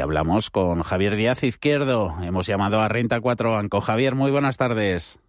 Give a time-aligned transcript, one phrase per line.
[0.00, 2.14] Y hablamos con Javier Díaz Izquierdo.
[2.24, 3.82] Hemos llamado a Renta 4 Banco.
[3.82, 5.20] Javier, muy buenas tardes.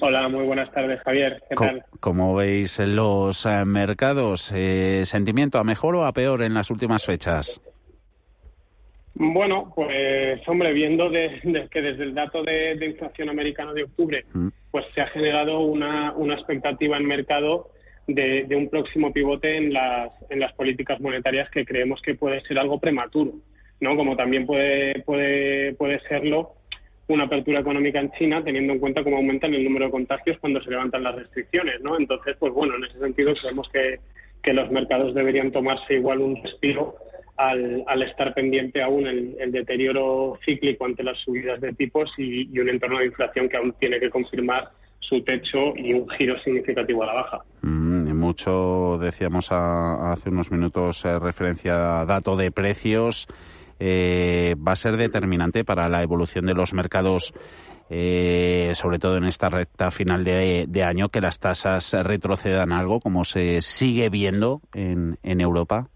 [0.00, 1.42] Hola, muy buenas tardes, Javier.
[1.50, 1.84] ¿Qué tal?
[2.00, 4.50] ¿Cómo veis los eh, mercados?
[4.54, 7.60] Eh, ¿Sentimiento a mejor o a peor en las últimas fechas?
[9.12, 14.48] Bueno, pues hombre, viendo de, que desde el dato de, inflación americano de octubre, mm.
[14.70, 17.68] pues se ha generado una, una expectativa en mercado
[18.06, 22.58] de, un próximo pivote en las, en las políticas monetarias que creemos que puede ser
[22.58, 23.32] algo prematuro,
[23.80, 23.96] ¿no?
[23.96, 26.52] Como también puede, puede, puede serlo
[27.08, 30.60] una apertura económica en China, teniendo en cuenta cómo aumentan el número de contagios cuando
[30.60, 31.98] se levantan las restricciones, ¿no?
[31.98, 34.00] Entonces, pues bueno, en ese sentido creemos que,
[34.42, 36.96] que los mercados deberían tomarse igual un respiro
[37.36, 42.58] al, al estar pendiente aún el, deterioro cíclico ante las subidas de tipos y, y
[42.58, 44.70] un entorno de inflación que aún tiene que confirmar
[45.08, 47.44] su techo y un giro significativo a la baja.
[47.62, 47.85] Mm,
[48.36, 53.26] mucho decíamos hace unos minutos eh, referencia a dato de precios.
[53.80, 57.32] Eh, va a ser determinante para la evolución de los mercados,
[57.88, 63.24] eh, sobre todo en esta recta final de, año, que las tasas retrocedan algo, como
[63.24, 65.88] se sigue viendo en, en Europa.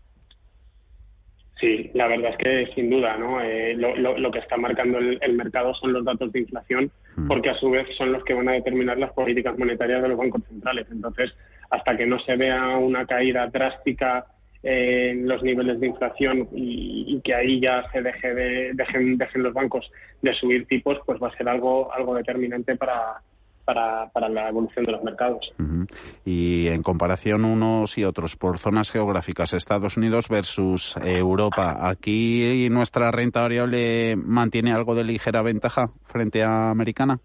[1.60, 3.42] Sí, la verdad es que sin duda, ¿no?
[3.42, 7.28] Eh, lo, que está marcando el, mercado son los datos de inflación, mm.
[7.28, 10.16] porque a su vez son los que van a determinar las políticas monetarias de los
[10.16, 10.86] bancos centrales.
[10.90, 11.30] Entonces,
[11.70, 14.26] hasta que no se vea una caída drástica
[14.62, 19.54] en los niveles de inflación y, que ahí ya se deje de, dejen, dejen los
[19.54, 23.22] bancos de subir tipos, pues va a ser algo, algo determinante para,
[23.64, 25.52] para, la evolución de los mercados.
[26.24, 33.10] Y en comparación unos y otros por zonas geográficas, Estados Unidos versus Europa, ¿aquí nuestra
[33.10, 37.18] renta variable mantiene algo de ligera ventaja frente a americana?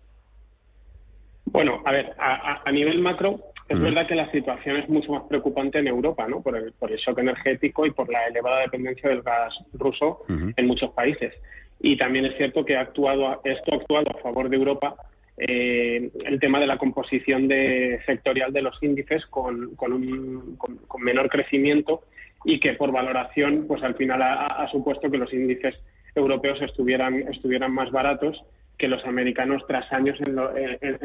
[1.46, 5.80] Bueno, a ver, a, nivel macro, es verdad que la situación es mucho más preocupante
[5.80, 6.42] en Europa, ¿no?
[6.42, 10.68] Por el, por el shock energético y por la elevada dependencia del gas ruso en
[10.68, 11.34] muchos países.
[11.80, 14.96] Y también es cierto que ha actuado, esto ha actuado a favor de Europa
[15.38, 21.04] eh, el tema de la composición de, sectorial de los índices con, con, un, con,
[21.04, 22.04] menor crecimiento
[22.46, 25.76] y que por valoración, pues al final ha, supuesto que los índices
[26.14, 28.42] europeos estuvieran, estuvieran más baratos
[28.78, 30.36] que los americanos tras años en,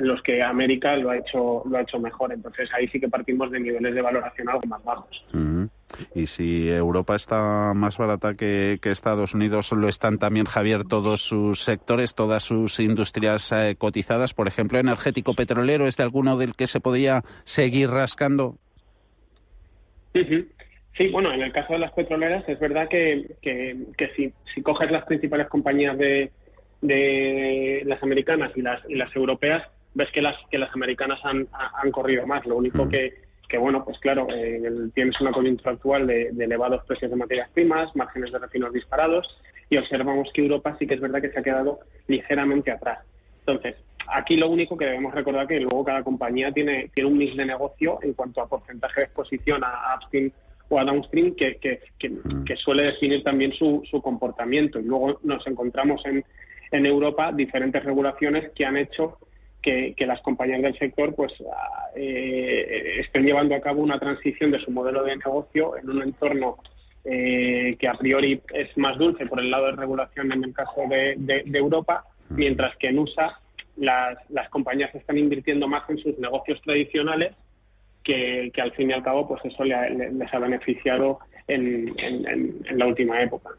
[0.07, 2.33] los que América lo ha hecho lo ha hecho mejor.
[2.33, 5.25] Entonces ahí sí que partimos de niveles de valoración algo más bajos.
[6.15, 11.61] Y si Europa está más barata que, Estados Unidos lo están también Javier todos sus
[11.61, 16.67] sectores todas sus industrias eh, cotizadas por ejemplo energético petrolero es de alguno del que
[16.67, 18.57] se podía seguir rascando
[20.13, 24.61] Sí, bueno, en el caso de las petroleras es verdad que, que, que si, si
[24.61, 26.31] coges las principales compañías de,
[26.81, 31.49] de las americanas y las, y las europeas, ves que las, que las americanas han,
[31.53, 32.47] han corrido más.
[32.47, 32.89] Lo único mm.
[32.89, 33.15] que,
[33.49, 34.63] que, bueno, pues claro, eh,
[34.95, 39.27] tienes una coyuntura actual de, elevados precios de materias primas, márgenes de refinos disparados,
[39.69, 43.01] y observamos que Europa sí que es verdad que se ha quedado ligeramente atrás.
[43.41, 43.77] Entonces,
[44.09, 47.45] aquí lo único que debemos recordar que luego cada compañía tiene, tiene un mix de
[47.45, 50.31] negocio en cuanto a porcentaje de exposición a upstream
[50.69, 52.45] o a downstream que, que, que, mm.
[52.45, 54.79] que suele definir también su, su comportamiento.
[54.79, 56.25] Y luego nos encontramos en,
[56.71, 59.19] en Europa diferentes regulaciones que han hecho
[59.63, 61.33] que, las compañías del sector pues
[61.95, 66.57] eh, estén llevando a cabo una transición de su modelo de negocio en un entorno
[67.05, 70.83] eh, que a priori es más dulce por el lado de regulación en el caso
[70.89, 73.39] de, Europa, mientras que en USA
[73.77, 77.35] las, las compañías están invirtiendo más en sus negocios tradicionales
[78.05, 81.21] que, al fin y al cabo pues eso les ha beneficiado
[81.55, 83.51] en, la última época.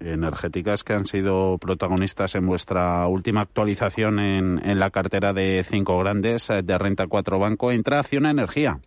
[0.00, 6.50] Energéticas que han sido protagonistas en vuestra última actualización en, la cartera de cinco grandes
[6.50, 7.70] eh, de renta cuatro banco.
[7.70, 8.78] Entra Acción Energía.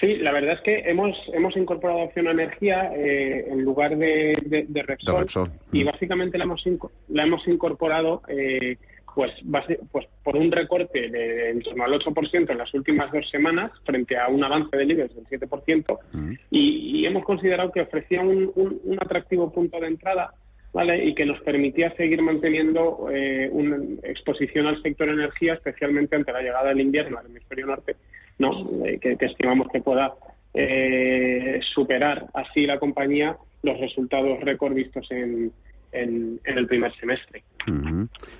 [0.00, 4.82] Sí, la verdad es que hemos hemos incorporado Acción Energía eh, en lugar de, de,
[4.82, 6.62] Repsol, y básicamente la hemos,
[7.08, 8.76] la hemos incorporado eh,
[9.16, 9.32] pues,
[9.90, 14.14] pues por un recorte de en torno al 8% en las últimas dos semanas frente
[14.14, 15.98] a un avance del IBEX del 7%
[16.50, 20.34] y, hemos considerado que ofrecía un, un, atractivo punto de entrada
[20.72, 21.02] ¿vale?
[21.02, 26.42] Y que nos permitía seguir manteniendo eh, una exposición al sector energía, especialmente ante la
[26.42, 27.96] llegada del invierno al hemisferio norte,
[28.38, 28.68] ¿no?
[28.84, 30.12] Eh, que, estimamos que pueda
[30.52, 35.52] eh, superar así la compañía los resultados récord vistos en,
[35.92, 37.42] en, el primer semestre.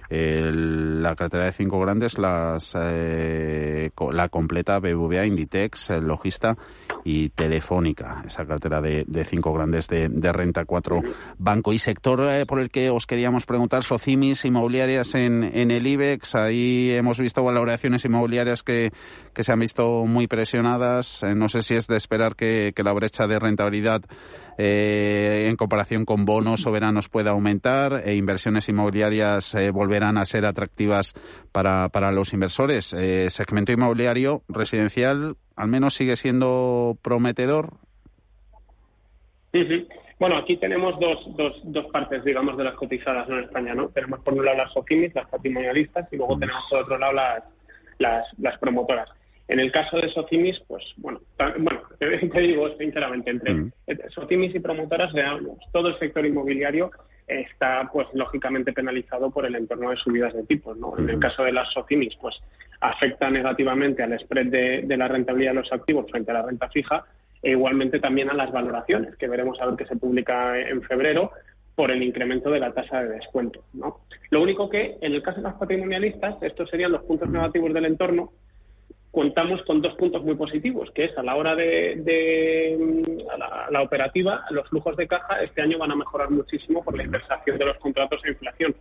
[0.08, 6.56] La cartera de cinco grandes las eh, la completa BBVA, Inditex, Logista
[7.04, 8.20] y Telefónica.
[8.26, 11.00] Esa cartera de, cinco grandes de, renta cuatro
[11.38, 15.86] banco y sector eh, por el que os queríamos preguntar Socimis inmobiliarias en, en el
[15.86, 16.34] IBEX.
[16.34, 18.92] Ahí hemos visto valoraciones inmobiliarias que,
[19.32, 21.22] que se han visto muy presionadas.
[21.22, 24.02] Eh, no sé si es de esperar que, que la brecha de rentabilidad
[24.58, 30.46] eh, en comparación con bonos soberanos pueda aumentar e inversiones inmobiliarias eh, volverán a ser
[30.46, 31.14] atractivas
[31.52, 32.92] para, para los inversores.
[32.92, 37.78] Eh, segmento inmobiliario residencial al menos sigue siendo prometedor.
[40.18, 43.88] Bueno, aquí tenemos dos, dos, dos partes, digamos, de las cotizadas en España, ¿no?
[43.88, 46.40] Tenemos por un lado las OFIMIS, las patrimonialistas, y luego mm.
[46.40, 47.44] tenemos por otro lado las,
[47.98, 49.08] las, las promotoras.
[49.48, 51.20] En el caso de Socimis, pues bueno,
[51.58, 53.72] bueno, te, digo sinceramente, entre mm.
[54.14, 56.90] Socimis y promotoras, veamos, todo el sector inmobiliario
[57.26, 60.96] está, pues lógicamente penalizado por el entorno de subidas de tipos, ¿no?
[60.96, 62.36] En el caso de las Socimis, pues
[62.80, 67.04] afecta negativamente al spread de, la rentabilidad de los activos frente a la renta fija
[67.42, 71.32] e igualmente también a las valoraciones, que veremos a ver que se publica en febrero
[71.74, 74.00] por el incremento de la tasa de descuento, ¿no?
[74.30, 77.84] Lo único que, en el caso de las patrimonialistas, estos serían los puntos negativos del
[77.84, 78.32] entorno,
[79.16, 84.44] contamos con dos puntos muy positivos, que es a la hora de, mm, la, operativa,
[84.50, 87.78] los flujos de caja este año van a mejorar muchísimo por la indexación de los
[87.78, 88.76] contratos a inflación,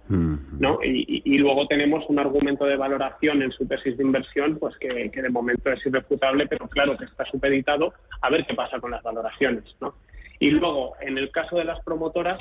[0.59, 0.79] ¿no?
[0.83, 5.29] Y, luego tenemos un argumento de valoración en su tesis de inversión, pues que, de
[5.29, 9.63] momento es irrefutable, pero claro que está supeditado a ver qué pasa con las valoraciones,
[9.79, 9.95] ¿no?
[10.39, 12.39] Y luego, en el caso de las promotoras,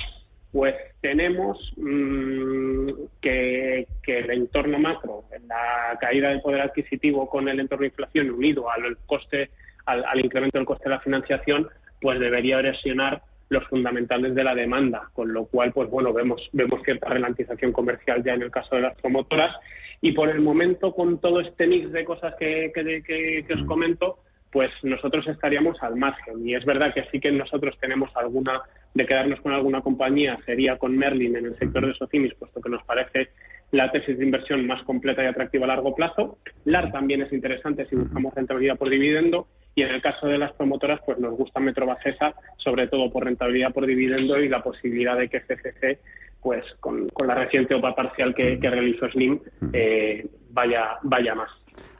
[0.55, 7.81] pues tenemos mm, que, el entorno macro, la caída del poder adquisitivo con el entorno
[7.81, 9.49] de inflación unido al coste,
[9.85, 11.67] al, incremento del coste de la financiación,
[11.99, 16.81] pues debería erosionar los fundamentales de la demanda, con lo cual, pues bueno, vemos, vemos
[16.85, 19.53] cierta ralentización comercial ya en el caso de las promotoras.
[19.99, 24.19] Y por el momento, con todo este mix de cosas que, que os comento,
[24.55, 26.47] pues nosotros estaríamos al margen.
[26.47, 28.61] Y es verdad que sí que nosotros tenemos alguna,
[28.93, 32.69] de quedarnos con alguna compañía, sería con Merlin en el sector de Socimis, puesto que
[32.69, 33.31] nos parece
[33.71, 36.37] la tesis de inversión más completa y atractiva a largo plazo.
[36.63, 39.49] LAR también es interesante si buscamos rentabilidad por dividendo.
[39.75, 43.73] Y en el caso de las promotoras, pues nos gusta Metrobacesa, sobre todo por rentabilidad
[43.73, 45.99] por dividendo y la posibilidad de que CCC,
[46.41, 49.37] pues con, la reciente OPA parcial que, realizó Slim,
[49.73, 51.51] eh, vaya, vaya más.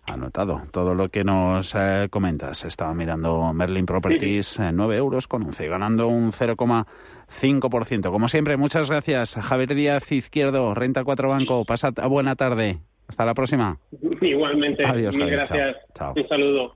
[0.08, 2.64] Anotado todo lo que nos eh, comentas.
[2.64, 8.12] Estaba mirando Merlin Properties, 9 eh, euros con 11, ganando un 0,5%.
[8.12, 9.36] Como siempre, muchas gracias.
[9.36, 11.66] Javier Díaz Izquierdo, Renta 4 Banco.
[11.66, 12.80] Pasa buena tarde.
[13.08, 13.80] Hasta la próxima.
[14.22, 14.86] Igualmente.
[14.86, 15.16] Adiós.
[15.16, 15.76] Mil gracias.
[15.96, 16.14] Chao.
[16.16, 16.76] Un saludo.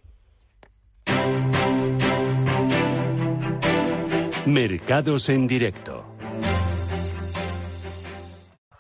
[4.46, 5.99] Mercados en directo.